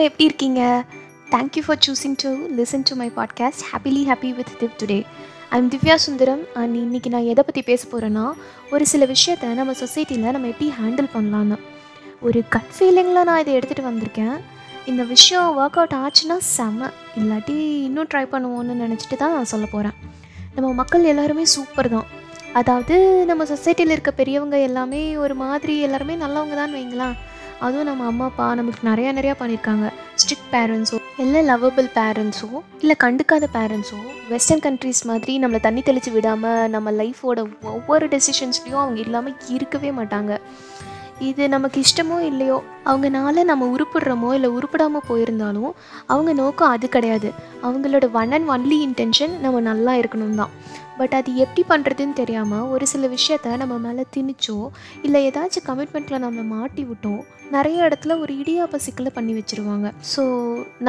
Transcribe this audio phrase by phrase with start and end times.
[0.00, 0.84] எல்லாரும் எப்படி இருக்கீங்க?
[1.30, 4.98] Thank you for choosing to listen to my podcast happily happy with Div today
[5.50, 8.24] I'm Divya Sundaram and இன்னைக்கு நான் எதை பற்றி பேச போகிறேன்னா
[8.70, 11.58] ஒரு சில விஷயத்த நம்ம சொசைட்டியில் நம்ம எப்படி ஹேண்டில் பண்ணலான்னு
[12.20, 14.36] ஒரு கட் ஃபீலிங்கில் நான் இதை எடுத்துகிட்டு வந்திருக்கேன்.
[14.86, 16.90] இந்த விஷயம் ஒர்க் அவுட் ஆச்சுன்னா செம.
[17.18, 17.56] இல்லாட்டி
[17.88, 19.96] இன்னும் ட்ரை பண்ணுவோன்னு நினச்சிட்டு தான் நான் சொல்ல போகிறேன்
[20.54, 22.06] நம்ம மக்கள் எல்லாருமே சூப்பர் தான்.
[22.52, 27.16] அதாவது நம்ம சொசைட்டியில் இருக்க பெரியவங்க எல்லாமே ஒரு மாதிரி எல்லாருமே நல்லவங்க தான் வைங்களேன்.
[27.64, 29.86] அதுவும் நம்ம அம்மா அப்பா நமக்கு நிறையா நிறையா பண்ணியிருக்காங்க.
[30.20, 32.48] ஸ்ட்ரிக்ட் பேரண்ட்ஸோ இல்லை லவ்வபிள் பேரண்ட்ஸோ
[32.82, 37.38] இல்லை கண்டுக்காத பேரண்ட்ஸோ வெஸ்டர்ன் கண்ட்ரீஸ் மாதிரி நம்மளை தண்ணி தெளித்து விடாமல் நம்ம லைஃபோட
[37.76, 40.32] ஒவ்வொரு டெசிஷன்ஸ்லேயும் அவங்க இல்லாமல் இருக்கவே மாட்டாங்க.
[41.28, 42.58] இது நமக்கு இஷ்டமோ இல்லையோ
[42.90, 45.72] அவங்கனால நம்ம உருப்பிடுறோமோ இல்லை உருப்பிடாமல் போயிருந்தாலும்
[46.12, 47.30] அவங்க நோக்கம் அது கிடையாது.
[47.66, 50.54] அவங்களோட ஒன் அண்ட் ஒன்லி இன்டென்ஷன் நம்ம நல்லா இருக்கணும் தான்
[51.00, 54.56] பட் அது எப்படி பண்ணுறதுன்னு தெரியாமல் ஒரு சில விஷயத்த நம்ம மேலே திணிச்சோ
[55.02, 57.20] இல்லை ஏதாச்சும் கமிட்மெண்ட்டில் நம்ம மாட்டி விட்டோம்
[57.54, 59.86] நிறைய இடத்துல ஒரு இடியாப்ப சிக்கலை பண்ணி வச்சுருவாங்க.
[60.16, 60.22] ஸோ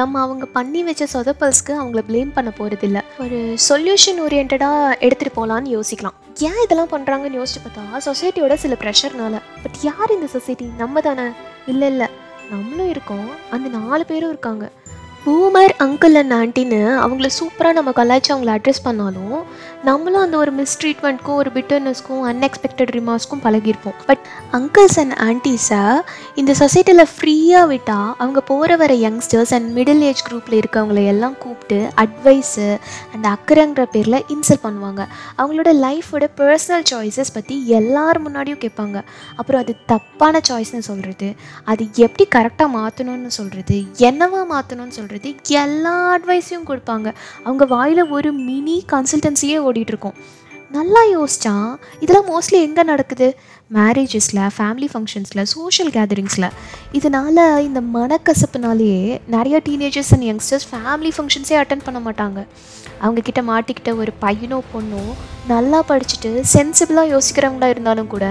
[0.00, 3.38] நம்ம அவங்க பண்ணி வச்ச சொதப்பல்ஸ்க்கு அவங்கள ப்ளேம் பண்ண போகிறதில்ல ஒரு
[3.68, 6.18] சொல்யூஷன் ஓரியன்டாக எடுத்துகிட்டு போகலான்னு யோசிக்கலாம்.
[6.48, 11.26] ஏன் இதெல்லாம் பண்ணுறாங்கன்னு யோசிச்சு பார்த்தா சொசைட்டியோட சில ப்ரெஷர்னால பட் யார் இந்த சொசைட்டி நம்ம தானே.
[11.72, 12.08] இல்லை இல்லை.
[12.52, 13.28] நம்மளும் இருக்கோம்.
[13.50, 14.64] அந்த நாலு பேரும் இருக்காங்க.
[15.26, 19.36] பூமர் அங்கிள் அண்ட் ஆண்டின்னு அவங்கள சூப்பராக நம்ம கலாய்ச்சி அவங்கள அட்ரஸ் பண்ணாலும்
[19.84, 25.80] நம்மளும் அந்த ஒரு மிஸ்ட்ரீட்மெண்ட்க்கும் ஒரு பிட்டர்னஸ்க்கும் அன்எக்ஸ்பெக்டட் ரிமார்க்ஸ்க்கும் பழகிருப்போம் பட் அங்கிள்ஸ் அண்ட் ஆன்டிஸை
[26.34, 31.78] இந்த சொசைட்டியில் ஃப்ரீயாக விட்டால் அவங்க போகிற வர யங்ஸ்டர்ஸ் அண்ட் மிடில் ஏஜ் குரூப்பில் இருக்கவங்கள எல்லாம் கூப்பிட்டு
[32.04, 32.66] அட்வைஸு
[33.12, 35.06] அண்ட் அக்கறைங்கிற பேரில் இன்சல்ட் பண்ணுவாங்க.
[35.38, 39.02] அவங்களோட லைஃபோட பர்சனல் சாய்ஸஸ் பற்றி எல்லார் முன்னாடியும் கேட்பாங்க.
[39.36, 46.68] அப்புறம் அது தப்பான சாய்ஸ்னு சொல்கிறது அது எப்படி கரெக்டாக மாற்றணும்னு சொல்கிறது என்னவா மாற்றணும்னு சொல்கிறது எல்லா அட்வைஸையும்
[46.70, 47.08] கொடுப்பாங்க.
[47.44, 50.16] அவங்க வாயில் ஒரு மினி கன்சல்டன்சியே ஓடிட்டுருக்கோம்.
[50.76, 51.52] நல்லா யோசிச்சா
[52.00, 53.26] இதெல்லாம் மோஸ்ட்லி எங்கே நடக்குது?
[53.76, 56.46] மேரேஜஸில் ஃபேமிலி ஃபங்க்ஷன்ஸில் சோஷியல் கேதரிங்ஸில்
[56.92, 62.40] இதனால் இந்த மனக்கசப்புனாலேயே நிறைய டீனேஜர்ஸ் அண்ட் யங்ஸ்டர்ஸ் ஃபேமிலி ஃபங்க்ஷன்ஸே அட்டன் பண்ண மாட்டாங்க.
[63.02, 65.04] அவங்கக்கிட்ட மாட்டிக்கிட்ட ஒரு பையனோ பொண்ணோ
[65.52, 68.26] நல்லா படிச்சுட்டு சென்சிபிளாக யோசிக்கிறவங்களா இருந்தாலும் கூட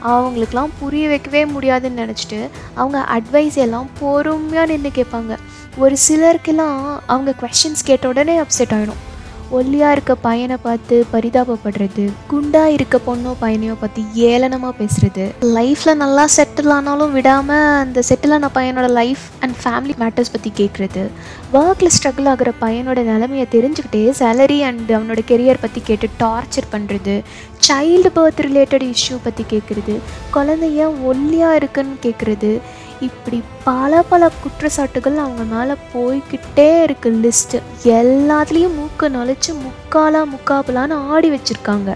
[0.00, 2.42] அவங்களுக்கெல்லாம் புரிய வைக்கவே முடியாதுன்னு நினச்சிட்டு
[2.74, 5.34] அவங்க அட்வைஸ் எல்லாம் பொறுமையாக நின்று கேட்பாங்க.
[5.76, 9.02] ஒரு சிலருக்கெல்லாம் அவங்க கொஷின்ஸ் கேட்ட உடனே அப்செட் ஆகிடும்
[9.50, 15.24] ஒல்லியாக இருக்க பையனை பார்த்து பரிதாபப்படுறது குண்டாக இருக்க பொண்ணோ பையனையோ பற்றி ஏளனமாக பேசுகிறது
[15.54, 21.02] லைஃப்பில் நல்லா செட்டில் ஆனாலும் விடாமல் அந்த செட்டில் ஆன பையனோட லைஃப் அண்ட் ஃபேமிலி மேட்டர்ஸ் பற்றி கேட்குறது
[21.54, 27.16] ஒர்க்கில் ஸ்ட்ரகிள் ஆகிற பையனோட நிலமையை தெரிஞ்சுக்கிட்டே சேலரி அண்ட் அவனோட கெரியர் பற்றி கேட்டு டார்ச்சர் பண்ணுறது
[27.68, 29.96] சைல்டு பர்த் ரிலேட்டட் இஷ்யூ பற்றி கேட்குறது
[30.34, 32.50] குழந்தைய ஒல்லியாக இருக்குன்னு கேட்குறது
[33.00, 37.60] இப்படி பல பல குற்றச்சாட்டுகள் அவங்க மேலே போய்கிட்டே இருக்கு லிஸ்ட்டு
[38.00, 41.90] எல்லாத்துலேயும் மூக்க நுழைச்சி முக்காலா முக்காபலான்னு ஆடி வச்சுருக்காங்க.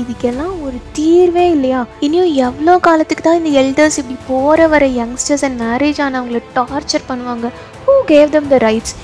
[0.00, 1.80] இதுக்கெல்லாம் ஒரு தீர்வே இல்லையா?
[2.06, 7.48] இனியும் எவ்வளோ காலத்துக்கு தான் இந்த எல்டர்ஸ் இப்படி போகிற வர யங்ஸ்டர்ஸ் அண்ட் மேரேஜ் ஆனவங்கள டார்ச்சர் பண்ணுவாங்க?
[7.86, 8.94] Who gave them the rights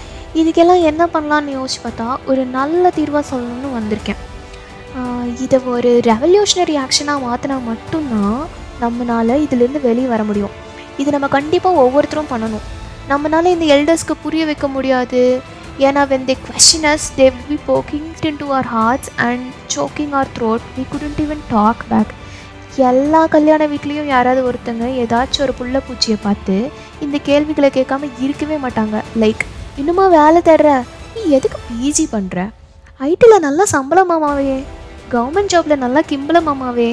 [0.41, 4.21] இதுக்கெல்லாம் என்ன பண்ணலான்னு யோசிச்சு பார்த்தா ஒரு நல்ல தீர்வாக சொல்லணும்னு வந்திருக்கேன்.
[5.45, 8.41] இதை ஒரு ரெவல்யூஷனரி ஆக்ஷனாக மாற்றினா மட்டும்தான்
[8.83, 10.55] நம்மளால் இதுலேருந்து வெளியே வர முடியும்.
[11.03, 12.65] இது நம்ம கண்டிப்பாக ஒவ்வொருத்தரும் பண்ணணும்.
[13.11, 15.23] நம்மளால இந்த எல்டர்ஸ்க்கு புரிய வைக்க முடியாது.
[15.87, 18.09] ஏன்னா when they question us they will be poking
[18.43, 22.13] into our hearts and choking our throat we couldn't even talk back
[22.91, 26.57] எல்லா கல்யாண வீட்லேயும் யாராவது ஒருத்தங்க ஏதாச்சும் ஒரு புள்ள பூச்சியை பார்த்து
[27.05, 29.03] இந்த கேள்விகளை கேட்காம இருக்கவே மாட்டாங்க.
[29.23, 29.43] லைக்
[29.81, 30.71] இன்னுமா வேலை தேடுற?
[31.17, 32.47] நீ எதுக்கு பிஜி பண்ணுற
[33.11, 34.57] ஐடியில் நல்லா சம்பளம் மாமாவே.
[35.13, 36.91] கவர்மெண்ட் ஜாபில் நல்லா கிம்பள மாமாவே.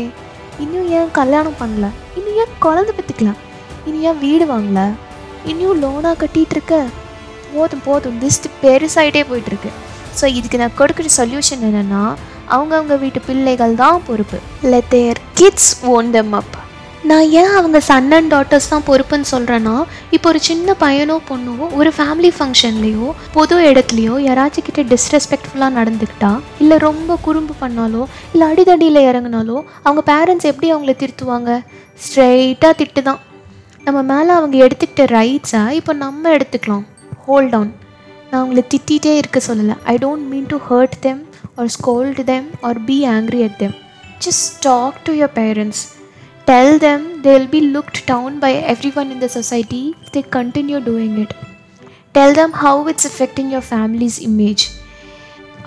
[0.63, 1.87] இன்னும் ஏன் கல்யாணம் பண்ணல?
[2.17, 3.39] இன்னும் ஏன் குழந்தை பெற்றுக்கலாம்
[3.87, 4.81] இனி ஏன் வீடு வாங்கல?
[5.51, 6.75] இனியும் லோனாக கட்டிகிட்டு இருக்க?
[7.53, 9.71] போதும் போதும் லிஸ்ட் பெருசாகிட்டே போயிட்டுருக்கு.
[10.19, 12.03] ஸோ இதுக்கு நான் கொடுக்குற சொல்யூஷன் என்னென்னா
[12.55, 14.39] அவங்கவுங்க வீட்டு பிள்ளைகள் தான் பொறுப்பு.
[14.71, 16.57] Let their kids own them up
[17.09, 19.73] நான் ஏன் அவங்க சன் அண்ட் டாட்டர்ஸ் தான் பொறுப்புன்னு சொல்கிறேன்னா
[20.15, 23.07] இப்போ ஒரு சின்ன பையனோ பொண்ணோ ஒரு ஃபேமிலி ஃபங்க்ஷன்லேயோ
[23.37, 26.31] பொது இடத்துலையோ யாராச்சும் கிட்ட டிஸ்ரெஸ்பெக்ட்ஃபுல்லாக நடந்துக்கிட்டா
[26.63, 28.03] இல்லை ரொம்ப குறும்பு பண்ணாலோ
[28.33, 31.51] இல்லை அடிதடியில் இறங்கினாலோ அவங்க பேரண்ட்ஸ் எப்படி அவங்கள திருத்துவாங்க?
[32.01, 33.19] ஸ்ட்ரெயிட்டாக திட்டு தான்
[33.85, 36.83] நம்ம மேலே அவங்க எடுத்துக்கிட்ட ரைட்ஸை இப்போ நம்ம எடுத்துக்கலாம்.
[37.25, 37.71] ஹோல்ட் டவுன்
[38.29, 39.75] நான் அவங்கள திட்டிகிட்டே இருக்க சொல்லலை.
[39.91, 41.21] I don't mean to hurt them
[41.59, 43.75] or scold them or be angry at them
[44.25, 45.81] just talk to your parents
[46.47, 48.51] tell them they will be looked down by
[49.01, 49.81] everyone in the society
[50.15, 51.33] they continue doing it
[52.11, 54.63] tell them how it's affecting your family's image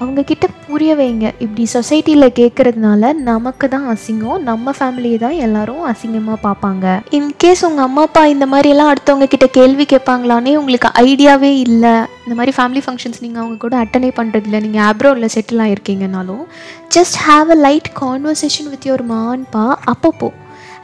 [0.00, 1.26] அவங்கக்கிட்ட புரிய வைங்க.
[1.44, 6.86] இப்படி சொசைட்டியில் கேட்குறதுனால நமக்கு தான் அசிங்கம் நம்ம ஃபேமிலியை தான் எல்லாரும் அசிங்கமாக பார்ப்பாங்க.
[7.18, 11.94] இன்கேஸ் உங்கள் அம்மா அப்பா இந்த மாதிரியெல்லாம் அடுத்தவங்க கிட்ட கேள்வி கேட்பாங்களானே உங்களுக்கு ஐடியாவே இல்லை.
[12.24, 16.44] இந்த மாதிரி ஃபேமிலி ஃபங்க்ஷன்ஸ் நீங்கள் அவங்க கூட அட்டனே பண்ணுறதில்ல நீங்கள் ஆப்ரோவில் settle ஆகிருக்கீங்கனாலும்
[16.96, 20.30] just have a light conversation with your மான்பா அப்பப்போ.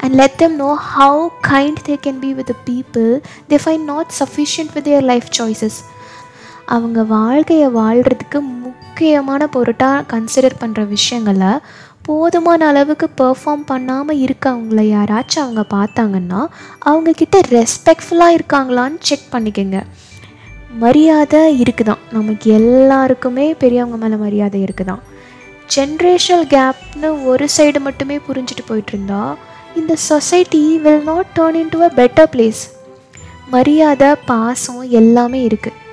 [0.03, 1.23] And let them know how
[1.53, 3.09] kind they can be with people
[3.53, 5.81] they find not sufficient with with life choices
[6.75, 8.39] அவங்க வாழ்க்கையை வாழ்கிறதுக்கு
[9.01, 11.53] முக்கியமான பொருட்டாக கன்சிடர் பண்ணுற விஷயங்களை
[12.03, 16.41] போதுமான அளவுக்கு பெர்ஃபார்ம் பண்ணாமல் இருக்கவங்கள யாராச்சும் அவங்க பார்த்தாங்கன்னா
[16.85, 19.81] அவங்கக்கிட்ட ரெஸ்பெக்ட்ஃபுல்லாக இருக்காங்களான்னு செக் பண்ணிக்கோங்க.
[20.79, 22.03] மரியாதை இருக்குதான்.
[22.13, 25.03] நமக்கு எல்லாருக்குமே பெரியவங்க மேலே மரியாதை இருக்குதான்.
[25.77, 29.37] ஜென்ரேஷனல் கேப்னு ஒரு சைடு மட்டுமே புரிஞ்சுட்டு போயிட்டு இருந்தா
[29.77, 32.65] இந்த society will not turn into a better place
[33.51, 35.89] மரியாதை பாசம் எல்லாமே இருக்குது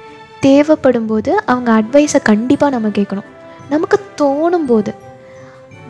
[0.47, 3.29] தேவைப்படும் போது அவங்க அட்வைஸை கண்டிப்பாக நம்ம கேட்கணும்.
[3.69, 4.93] நமக்கு தோணும் போது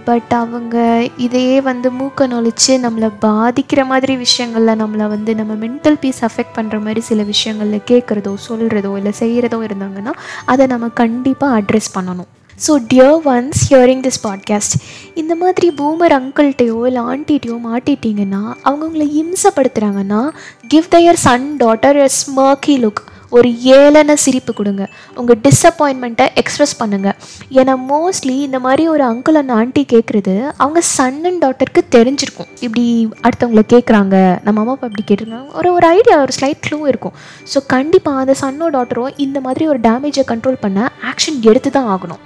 [0.08, 0.76] பட் அவங்க
[1.18, 6.78] இதையே வந்து மூக்க நொழிச்சு நம்மளை பாதிக்கிற மாதிரி விஷயங்களில் நம்மளை வந்து நம்ம மென்டல் பீஸ் அஃபெக்ட் பண்ணுற
[6.82, 10.14] மாதிரி சில விஷயங்களில் கேட்குறதோ சொல்கிறதோ இல்லை செய்கிறதோ இருந்தாங்கன்னா
[10.46, 12.30] அதை நம்ம கண்டிப்பாக அட்ரெஸ் பண்ணணும்.
[12.58, 14.76] So dear ones hearing this podcast
[15.16, 20.22] இந்த மாதிரி பூமர் அங்கிள்கிட்டையோ இல்லை ஆண்டிகிட்டையோ மாட்டிட்டீங்கன்னா அவங்க உங்களை இம்சப்படுத்துகிறாங்கன்னா
[20.68, 23.04] give their son daughter a smirky look
[23.36, 24.84] ஒரு ஏளன சிரிப்பு கொடுங்க.
[25.20, 27.18] உங்கள் டிஸப்பாயின்மெண்ட்டை எக்ஸ்ப்ரெஸ் பண்ணுங்கள்
[27.60, 32.50] ஏன்னா மோஸ்ட்லி இந்த மாதிரி ஒரு அங்கிள் அண்ட் ஆண்டி கேட்குறது அவங்க சன் அண்ட் டாட்டருக்கு தெரிஞ்சிருக்கும்.
[32.66, 32.86] இப்படி
[33.26, 34.16] அடுத்தவங்கள கேட்குறாங்க
[34.48, 35.50] நம்ம அம்மா அப்பா இப்படி கேட்டிருக்காங்க.
[35.62, 37.16] ஒரு ஒரு ஐடியா ஒரு ஸ்லைட் க்ளூ இருக்கும்.
[37.54, 42.24] ஸோ கண்டிப்பாக அந்த சன்னோ டாட்டரோ இந்த மாதிரி ஒரு டேமேஜை கண்ட்ரோல் பண்ண ஆக்ஷன் எடுத்து தான் ஆகணும்.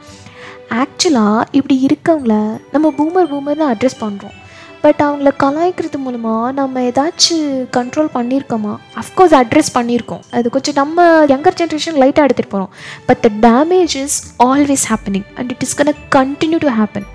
[0.82, 2.36] ஆக்சுவலாக இப்படி இருக்கவங்கள
[2.76, 4.36] நம்ம பூமர் பூமர்னு அட்ரஸ் பண்ணுறோம்
[4.84, 11.58] பட் அவங்கள கலாய்க்கிறது மூலமாக நம்ம ஏதாச்சும் கண்ட்ரோல் பண்ணியிருக்கோமா அஃப்கோர்ஸ் அட்ரஸ் பண்ணியிருக்கோம் அது கொஞ்சம் நம்ம யங்கர்
[11.62, 12.72] ஜென்ரேஷன் லைட்டாக எடுத்துகிட்டு போகிறோம்
[13.06, 17.08] but the damage is always happening and it is gonna continue to happen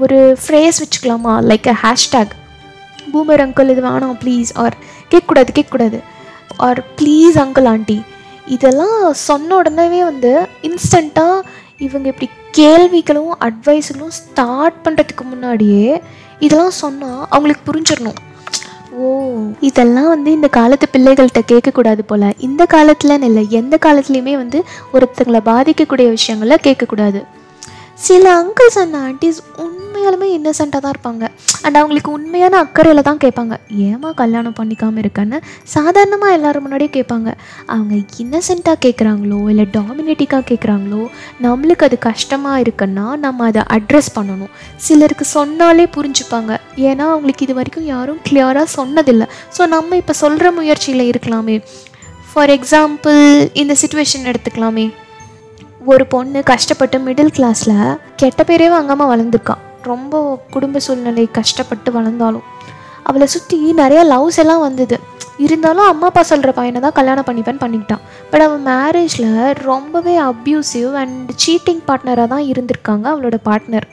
[0.00, 1.32] ஒரு ஃப்ரேஸ் வச்சுக்கலாமா?
[1.50, 2.32] Like a hashtag
[3.12, 4.74] boomer uncle இது வேணாம் ப்ளீஸ் ஆர்
[5.10, 6.00] கேட்கக்கூடாது கேட்கக்கூடாது.
[6.56, 8.02] ஆர் ப்ளீஸ் அங்கிள் ஆண்டி
[8.46, 11.42] இதெல்லாம் சொன்ன உடனே வந்து இன்ஸ்டண்ட்டாக
[11.86, 15.90] இவங்க இப்படி கேள்விகளும் அட்வைஸுகளும் ஸ்டார்ட் பண்ணுறதுக்கு முன்னாடியே
[16.38, 18.18] இதெல்லாம் சொன்னால் அவங்களுக்கு புரிஞ்சிடணும்.
[19.00, 19.08] ஓ
[19.60, 22.26] இதெல்லாம் வந்து இந்த காலத்து பிள்ளைகள்கிட்ட கேட்கக்கூடாது போல்.
[22.38, 24.60] இந்த காலத்துலன்னு இல்லை எந்த காலத்துலேயுமே வந்து
[24.92, 27.22] ஒருத்தங்களை பாதிக்கக்கூடிய விஷயங்களை கேட்கக்கூடாது.
[28.06, 29.40] சில அங்கிள்ஸ் அண்ட் ஆண்டிஸ்
[29.98, 31.24] உண்மையாலுமே இன்னசென்ட்டாக தான் இருப்பாங்க.
[31.64, 33.54] அண்ட் அவங்களுக்கு உண்மையான அக்கறையில் தான் கேட்பாங்க.
[33.86, 35.38] ஏமா கல்யாணம் பண்ணிக்காமல் இருக்கன்னு
[35.74, 37.30] சாதாரணமாக எல்லோரும் முன்னாடியும் கேட்பாங்க.
[37.74, 41.02] அவங்க இன்னசென்ட்டாக கேட்குறாங்களோ இல்லை டாமினேட்டிக்காக கேட்குறாங்களோ
[41.46, 44.52] நம்மளுக்கு அது கஷ்டமாக இருக்குன்னா நம்ம அதை அட்ரஸ் பண்ணணும்.
[44.86, 46.54] சிலருக்கு சொன்னாலே புரிஞ்சுப்பாங்க.
[46.88, 49.28] ஏன்னா அவங்களுக்கு இது வரைக்கும் யாரும் கிளியராக சொன்னதில்லை.
[49.58, 51.58] ஸோ நம்ம இப்போ சொல்கிற முயற்சியில் இருக்கலாமே.
[52.30, 53.22] ஃபார் எக்ஸாம்பிள்
[53.62, 54.88] இந்த சுச்சுவேஷன் எடுத்துக்கலாமே.
[55.92, 57.78] ஒரு பொண்ணு கஷ்டப்பட்டு மிடில் கிளாஸில்
[58.22, 60.22] கெட்ட பேரே வாங்காமல் வளர்ந்துருக்கான் ரொம்ப
[60.54, 62.46] குடும்ப சூழ்நிலை கஷ்டப்பட்டு வளர்ந்தாலும்
[63.10, 64.96] அவளை சுற்றி நிறையா லவ்ஸ் எல்லாம் வந்தது.
[65.46, 68.02] இருந்தாலும் அம்மா அப்பா சொல்கிற பையனை தான் கல்யாணம் பண்ணிப்பேன்னு பண்ணிக்கிட்டான்.
[68.30, 69.30] பட் அவன் மேரேஜில்
[69.70, 73.88] ரொம்பவே அப்யூசிவ் அண்ட் சீட்டிங் பார்ட்னராக தான் இருந்திருக்காங்க அவளோட பார்ட்னர்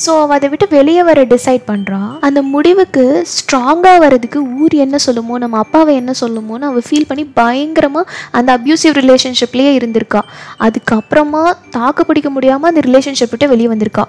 [0.00, 5.34] ஸோ அவள் அதை விட்டு வெளியே வர டிசைட் பண்ணுறா அந்த முடிவுக்கு ஸ்ட்ராங்காக வர்றதுக்கு ஊர் என்ன சொல்லுமோ
[5.44, 10.22] நம்ம அப்பாவை என்ன சொல்லுமோன்னு அவள் ஃபீல் பண்ணி பயங்கரமாக அந்த அப்யூசிவ் ரிலேஷன்ஷிப்லேயே இருந்திருக்கா.
[10.66, 11.44] அதுக்கப்புறமா
[11.76, 14.04] தாக்கு பிடிக்க முடியாமல் அந்த ரிலேஷன்ஷிப் விட்டு வெளியே வந்திருக்கா.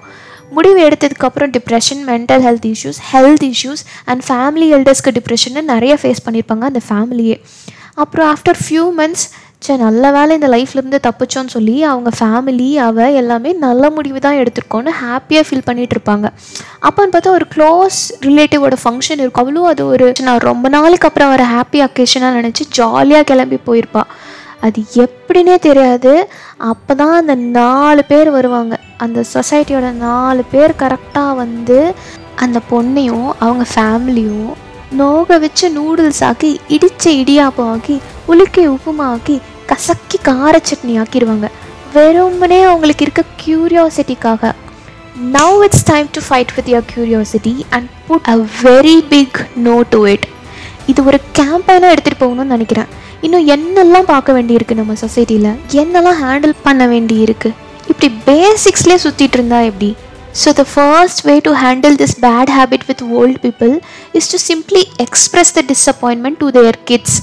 [0.51, 6.65] முடிவு எடுத்ததுக்கப்புறம் depression mental health issues health issues and family எல்டர்ஸ்க்கு டிப்ரெஷன்னு நிறைய ஃபேஸ் பண்ணியிருப்பாங்க
[6.71, 7.35] அந்த ஃபேமிலியே
[7.95, 9.25] அப்புறம் ஆஃப்டர் ஃபியூ மந்த்ஸ்
[9.65, 14.91] சே நல்ல வேலை இந்த லைஃப்லேருந்து தப்பிச்சோன்னு சொல்லி அவங்க ஃபேமிலி அவள் எல்லாமே நல்ல முடிவு தான் எடுத்திருக்கோன்னு
[15.03, 16.27] ஹாப்பியாக ஃபீல் பண்ணிகிட்டு இருப்பாங்க.
[16.87, 19.43] அப்போன்னு பார்த்தா ஒரு க்ளோஸ் ரிலேட்டிவோட ஃபங்க்ஷன் இருக்கும்.
[19.45, 24.09] அவ்வளோ அது ஒரு நான் ரொம்ப நாளுக்கு அப்புறம் வர ஹாப்பி அக்கேஷனாக நினச்சி ஜாலியாக கிளம்பி போயிருப்பாள்
[24.65, 26.13] அது எப்படின்னே தெரியாது.
[26.71, 28.75] அப்போ தான் அந்த நாலு பேர் வருவாங்க.
[29.03, 31.79] அந்த சொசைட்டியோட நாலு பேர் கரெக்டாக வந்து
[32.43, 34.49] அந்த பொண்ணையும் அவங்க ஃபேமிலியும்
[34.99, 37.95] நோக வச்சு நூடுல்ஸ் ஆக்கி இடித்த இடியாப்பம் ஆக்கி
[38.31, 39.37] உலுக்கி உப்புமா ஆக்கி
[39.71, 41.47] கசக்கி கார சட்னி ஆக்கிடுவாங்க.
[41.95, 44.51] வெறுமனே அவங்களுக்கு இருக்க க்யூரியாசிட்டிக்காக
[45.35, 49.99] now it's time to fight with your curiosity and put a very big no to
[50.13, 50.25] it
[50.91, 52.89] இது ஒரு கேம்பெயினாக எடுத்துகிட்டு போகணும்னு நினைக்கிறேன்.
[53.25, 57.49] இன்னும் என்னெல்லாம் பார்க்க வேண்டியிருக்கு நம்ம சொசைட்டியில் என்னெல்லாம் ஹேண்டில் பண்ண வேண்டியிருக்கு?
[57.91, 59.89] இப்படி பேசிக்ஸ்லேயே சுற்றிட்டு இருந்தா எப்படி?
[60.41, 63.73] So the first way to handle this bad habit with old people
[64.19, 67.17] is to simply express the disappointment to their kids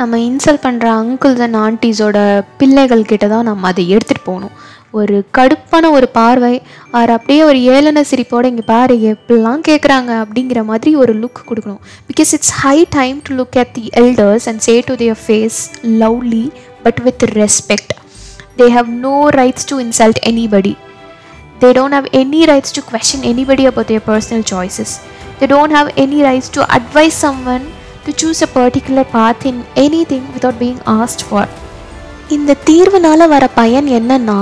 [0.00, 2.18] நம்ம இன்சல்ட் பண்ணுற அங்கிள்ஸ் அண்ட் ஆண்டிஸோட
[2.60, 4.54] பிள்ளைகள் கிட்ட தான் நம்ம அதை எடுத்துகிட்டு போகணும்.
[5.00, 6.54] ஒரு கடுப்பான ஒரு பார்வை
[7.00, 11.80] ஆர் அப்படியே ஒரு ஏளன சிரிப்போட இங்கே பாரு எப்படிலாம் கேட்குறாங்க அப்படிங்கிற மாதிரி ஒரு லுக் கொடுக்கணும்
[12.10, 15.58] because it's high time to look at the elders and say to their face
[16.02, 16.44] lovely
[16.86, 17.92] but with respect
[18.56, 20.74] they have no rights to insult anybody
[21.60, 24.92] they don't have any rights to question anybody about their personal choices
[25.40, 27.66] they don't have any rights to advise someone
[28.06, 31.42] to choose a particular path in anything without being asked for
[32.34, 34.36] இந்த தீர்வுனால வர பயன் என்னன்னா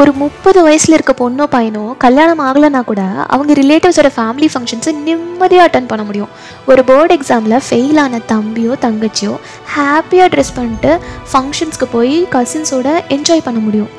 [0.00, 3.02] ஒரு முப்பது வயசில் இருக்க பொண்ணோ பையனோ கல்யாணம் ஆகலைன்னா கூட
[3.34, 6.30] அவங்க ரிலேட்டிவ்ஸோட ஃபேமிலி ஃபங்க்ஷன்ஸை நிம்மதியாக அட்டன் பண்ண முடியும்.
[6.70, 9.34] ஒரு போர்டு எக்ஸாமில் ஃபெயில் ஆன தம்பியோ தங்கச்சியோ
[9.76, 10.92] ஹாப்பியாக ட்ரெஸ் பண்ணிட்டு
[11.32, 13.90] ஃபங்க்ஷன்ஸ்க்கு போய் கசின்ஸோட என்ஜாய் பண்ண முடியும்.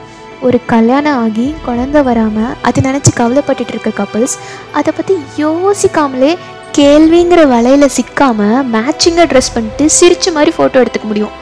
[0.47, 4.35] ஒரு கல்யாணம் ஆகி குழந்த வராமல் அதை நினச்சி கவலைப்பட்டுட்டு இருக்க கப்புள்ஸ்
[4.79, 6.31] அதை பற்றி யோசிக்காமலே
[6.79, 11.35] கேள்விங்கிற வலையில் சிக்காமல் மேட்சிங்காக ட்ரெஸ் பண்ணிட்டு சிரிச்ச மாதிரி ஃபோட்டோ எடுத்துக்க முடியும்.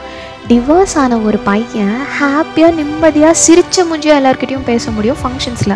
[0.50, 5.74] டிவோர்ஸ் ஆன ஒரு பையன் ஹாப்பியாக நிம்மதியாக சிரிச்ச மூஞ்சியாக எல்லாருக்கிட்டையும் பேச முடியும் ஃபங்க்ஷன்ஸில்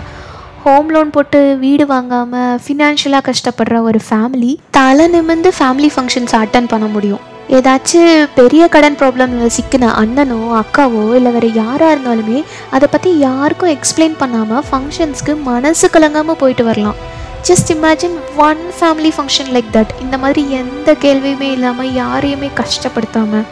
[0.62, 6.86] ஹோம் லோன் போட்டு வீடு வாங்காமல் ஃபினான்ஷியலாக கஷ்டப்படுற ஒரு ஃபேமிலி தலை நிமிர்ந்து ஃபேமிலி ஃபங்க்ஷன்ஸ் அட்டன் பண்ண
[6.94, 7.22] முடியும்.
[7.56, 12.38] ஏதாச்சும் பெரிய கடன் ப்ராப்ளமில் சிக்கின அண்ணனோ அக்காவோ இல்லை வேறு யாராக இருந்தாலுமே
[12.76, 17.00] அதை பற்றி யாருக்கும் எக்ஸ்பிளைன் பண்ணாமல் ஃபங்க்ஷன்ஸ்க்கு மனசு கலங்காமல் போயிட்டு வரலாம்.
[17.48, 18.16] Just imagine
[18.48, 23.46] one family function like that இந்த மாதிரி எந்த கேள்வியுமே இல்லாமல் யாரையுமே கஷ்டப்படுத்தாமல்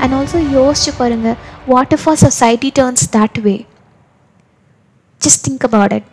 [0.00, 1.36] அண்ட் ஆல்சோ யோசிச்சு பாருங்கள்
[1.66, 3.66] what if our society turns that way
[5.20, 6.10] just think about it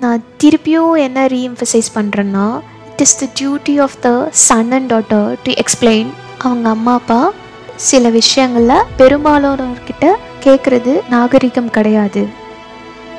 [0.00, 2.60] நான் திருப்பியும் என்ன ரீஎம்ஃபசைஸ் பண்ணுறேன்னா
[2.90, 7.32] it is the duty of the son and daughter to explain அவங்க அம்மா அப்பா
[7.76, 10.06] சில விஷயங்களில் பெரும்பாலானவர்கிட்ட
[10.44, 12.28] கேட்குறது நாகரிகம் கிடையாது.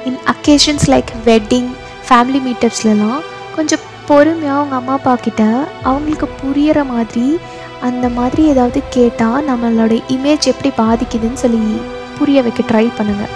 [0.05, 1.69] In occasions like wedding
[2.09, 3.21] family மீட்டப்ஸ்லலாம்
[3.55, 5.43] கொஞ்சம் பொறுமையாக அவங்க அம்மா அப்பா கிட்ட
[5.83, 7.39] அவங்களுக்கு புரியிற மாதிரி
[7.81, 11.81] அந்த மாதிரி ஏதாவது கேட்டால் நம்மளோட இமேஜ் எப்படி பாதிக்குதுன்னு சொல்லி
[12.19, 13.31] புரிய வைக்க ட்ரை பண்ணுங்கள்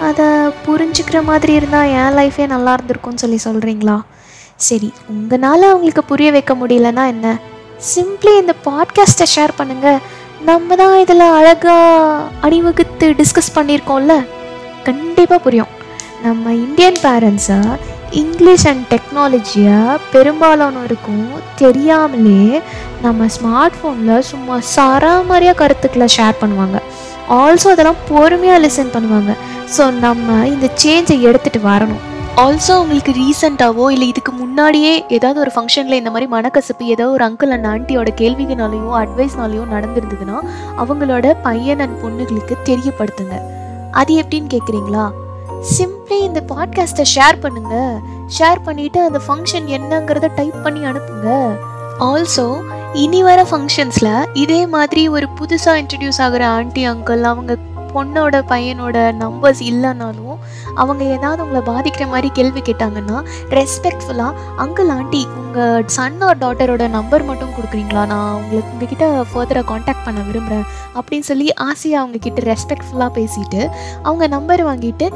[0.00, 0.24] அதை
[0.66, 3.96] புரிஞ்சுக்கிற மாதிரி இருந்தால் என் லைஃபே நல்லா இருந்திருக்கும்னு சொல்லி சொல்கிறீங்களா
[4.56, 7.38] சரி உங்களால் அவங்களுக்கு புரிய வைக்க முடியலன்னா என்ன?
[7.94, 9.98] சிம்பிளி இந்த பாட்காஸ்ட்டை ஷேர் பண்ணுங்கள்
[10.44, 14.14] நம்ம தான் இதில் அழகாக அணிவகுத்து டிஸ்கஸ் பண்ணியிருக்கோம்ல?
[14.84, 15.72] கண்டிப்பாக புரியும்.
[16.22, 17.58] நம்ம இந்தியன் பேரண்ட்ஸை
[18.12, 19.78] இங்கிலீஷ் அண்ட் டெக்னாலஜியை
[20.12, 22.62] பெரும்பாலானோருக்கும் தெரியாமலே
[23.02, 26.78] நம்ம ஸ்மார்ட் ஃபோனில் சும்மா சராமரியாக கருத்துக்களை ஷேர் பண்ணுவாங்க.
[27.28, 29.32] ஆல்சோ அதெல்லாம் பொறுமையாக லிசன் பண்ணுவாங்க.
[29.76, 32.04] ஸோ நம்ம இந்த சேஞ்சை எடுத்துகிட்டு வரணும்.
[32.44, 37.54] ஆல்சோ உங்களுக்கு ரீசெண்டாவோ இல்லை இதுக்கு முன்னாடியே ஏதாவது ஒரு ஃபங்க்ஷனில் இந்த மாதிரி மனக்கசப்பு ஏதோ ஒரு அங்கிள்
[37.56, 40.38] அண்ட் ஆண்டியோட கேள்விகளாலேயோ அட்வைஸ்னாலேயோ நடந்திருந்ததுன்னா
[40.84, 43.36] அவங்களோட பையன் அண்ட் பொண்ணுகளுக்கு தெரியப்படுத்துங்க.
[43.90, 45.06] அது எப்படின்னு கேட்குறீங்களா
[45.78, 48.00] சிம்பிளி இந்த பாட்காஸ்ட்டை ஷேர் பண்ணுங்க.
[48.38, 51.56] ஷேர் பண்ணிட்டு அந்த ஃபங்க்ஷன் என்னங்கிறத டைப் பண்ணி அனுப்புங்க.
[52.00, 52.60] ஆல்சோ
[52.92, 57.56] இனி வர ஃபங்க்ஷன்ஸில் இதே மாதிரி ஒரு புதுசாக இன்ட்ரடியூஸ் ஆகிற ஆண்டி அங்கிள் அவங்க
[57.94, 60.36] பொண்ணோட பையனோட நம்பர்ஸ் இல்லைனாலும்
[60.74, 67.22] அவங்க ஏதாவது உங்களை பாதிக்கிற மாதிரி கேள்வி கேட்டாங்கன்னா ரெஸ்பெக்ட்ஃபுல்லாக அங்கிள் ஆண்டி உங்கள் சன் ஆர் டாட்டரோட நம்பர்
[67.22, 68.06] மட்டும் கொடுக்குறீங்களா?
[68.06, 70.64] நான் உங்களுக்கு உங்ககிட்ட ஃபர்தராக காண்டாக்ட் பண்ண விரும்புகிறேன்
[70.94, 73.68] அப்படின்னு சொல்லி ஆசையாக அவங்க கிட்ட ரெஸ்பெக்ட்ஃபுல்லாக பேசிட்டு
[74.02, 75.08] அவங்க நம்பர் வாங்கிட்டு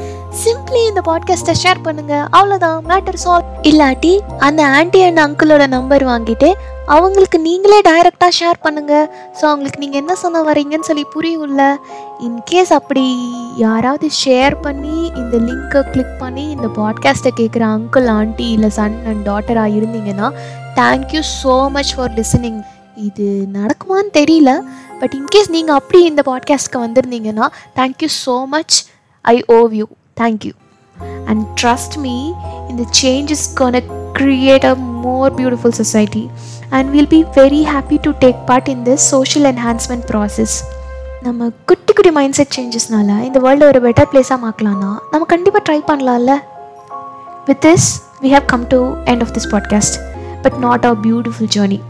[0.44, 6.52] சிம்பிளி இந்த பாட்காஸ்ட்டை ஷேர் பண்ணுங்கள் அவ்வளோதான் மேட்டர் சால்வ் இல்லாட்டி அந்த ஆண்டி அண்ட் அங்கிளோட நம்பர் வாங்கிட்டு
[6.94, 9.04] அவங்களுக்கு நீங்களே டைரெக்டாக ஷேர் பண்ணுங்கள்
[9.38, 11.64] ஸோ அவங்களுக்கு நீங்கள் என்ன சொன்ன வரீங்கன்னு சொல்லி புரியும்ல.
[12.18, 13.04] இன்கேஸ் அப்படி
[13.56, 19.22] யாராவது ஷேர் பண்ணி இந்த லிங்க்கை கிளிக் பண்ணி இந்த பாட்காஸ்ட்டை கேட்குற அங்கிள் ஆண்டி இல்லை சன் அண்ட்
[19.28, 20.30] டாட்டராக இருந்தீங்கன்னா
[20.80, 22.60] thank you so much for listening
[23.08, 24.50] இது நடக்குமான்னு தெரியல.
[25.00, 28.76] பட் இன்கேஸ் நீங்கள் அப்படி இந்த பாட்காஸ்ட்க்கு வந்திருந்தீங்கன்னா thank you so much
[29.20, 29.86] I owe you
[30.20, 30.52] thank you
[31.26, 32.16] and trust me
[32.68, 33.82] இந்த change is gonna
[34.14, 36.30] create a more beautiful society.
[36.70, 40.52] And we'll be very happy to take part in this social enhancement process.
[41.22, 45.80] நம்ம குட்டி குட்டி mind set சேஞ்சஸ்னால இந்த world ஒரு better பிளேஸாக மாற்றலாம்னா நம்ம கண்டிப்பாக try
[45.90, 46.36] பண்ணலாம்ல?
[47.46, 47.86] With this
[48.22, 49.96] we have come to end of this podcast
[50.42, 51.80] but not a beautiful journey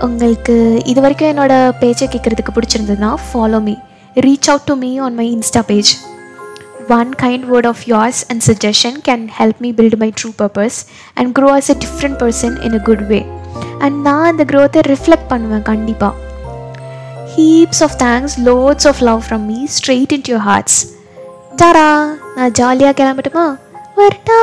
[0.00, 3.74] உங்களுக்கு இது வரைக்கும் என்னோட பேச்சை கேட்குறதுக்கு பிடிச்சிருந்ததுன்னா follow me
[4.14, 6.08] reach out to me on my insta page
[6.88, 10.78] one kind word of yours and suggestion can help me build my true purpose
[11.14, 13.39] and grow as a different person in a good way.
[13.84, 16.16] And நான் அந்த growth-ஐ reflect பண்ணுவேன் கண்டிப்பாக
[17.34, 20.76] heaps of thanks loads of love from me straight into your hearts
[21.62, 21.88] டாரா
[22.36, 23.46] நான் ஜாலியாக கிளம்பட்டுமா
[23.96, 24.40] வரட்டா